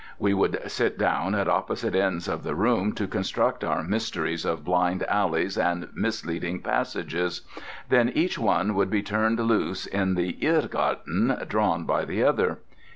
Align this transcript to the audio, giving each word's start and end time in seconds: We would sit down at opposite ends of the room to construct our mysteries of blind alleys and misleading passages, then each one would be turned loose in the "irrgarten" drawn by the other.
We 0.17 0.33
would 0.33 0.59
sit 0.65 0.97
down 0.97 1.35
at 1.35 1.47
opposite 1.47 1.93
ends 1.93 2.27
of 2.27 2.41
the 2.41 2.55
room 2.55 2.91
to 2.93 3.05
construct 3.05 3.63
our 3.63 3.83
mysteries 3.83 4.45
of 4.45 4.65
blind 4.65 5.03
alleys 5.07 5.59
and 5.59 5.89
misleading 5.93 6.61
passages, 6.61 7.41
then 7.89 8.09
each 8.09 8.39
one 8.39 8.73
would 8.73 8.89
be 8.89 9.03
turned 9.03 9.39
loose 9.39 9.85
in 9.85 10.15
the 10.15 10.39
"irrgarten" 10.41 11.47
drawn 11.47 11.83
by 11.83 12.05
the 12.05 12.23
other. 12.23 12.57